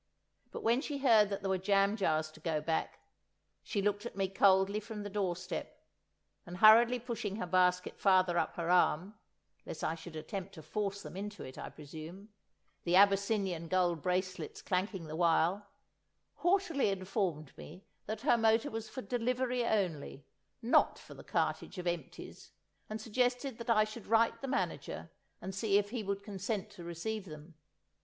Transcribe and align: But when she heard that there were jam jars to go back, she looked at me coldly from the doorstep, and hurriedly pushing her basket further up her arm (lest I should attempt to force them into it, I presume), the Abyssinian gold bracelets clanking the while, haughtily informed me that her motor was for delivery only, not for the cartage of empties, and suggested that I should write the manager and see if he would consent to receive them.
But 0.51 0.63
when 0.63 0.81
she 0.81 0.97
heard 0.97 1.29
that 1.29 1.41
there 1.41 1.49
were 1.51 1.59
jam 1.59 1.95
jars 1.95 2.31
to 2.31 2.39
go 2.39 2.59
back, 2.59 3.01
she 3.61 3.83
looked 3.83 4.03
at 4.03 4.15
me 4.15 4.27
coldly 4.29 4.79
from 4.79 5.03
the 5.03 5.11
doorstep, 5.11 5.79
and 6.43 6.57
hurriedly 6.57 6.97
pushing 6.97 7.35
her 7.35 7.45
basket 7.45 7.99
further 7.99 8.39
up 8.39 8.55
her 8.55 8.71
arm 8.71 9.13
(lest 9.63 9.83
I 9.83 9.93
should 9.93 10.15
attempt 10.15 10.55
to 10.55 10.63
force 10.63 11.03
them 11.03 11.15
into 11.15 11.43
it, 11.43 11.55
I 11.55 11.69
presume), 11.69 12.29
the 12.83 12.95
Abyssinian 12.95 13.67
gold 13.67 14.01
bracelets 14.01 14.63
clanking 14.63 15.03
the 15.05 15.15
while, 15.15 15.67
haughtily 16.37 16.89
informed 16.89 17.55
me 17.55 17.85
that 18.07 18.21
her 18.21 18.39
motor 18.39 18.71
was 18.71 18.89
for 18.89 19.03
delivery 19.03 19.63
only, 19.63 20.25
not 20.63 20.97
for 20.97 21.13
the 21.13 21.23
cartage 21.23 21.77
of 21.77 21.85
empties, 21.85 22.49
and 22.89 22.99
suggested 22.99 23.59
that 23.59 23.69
I 23.69 23.83
should 23.83 24.07
write 24.07 24.41
the 24.41 24.47
manager 24.47 25.11
and 25.39 25.53
see 25.53 25.77
if 25.77 25.91
he 25.91 26.01
would 26.01 26.23
consent 26.23 26.71
to 26.71 26.83
receive 26.83 27.25
them. 27.25 27.53